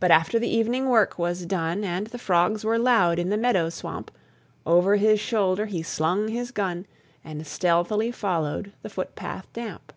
[0.00, 3.68] But after the evening work was done, And the frogs were loud in the meadow
[3.68, 4.10] swamp,
[4.66, 6.86] Over his shoulder he slung his gun,
[7.22, 9.92] And stealthily followed the footpath damp.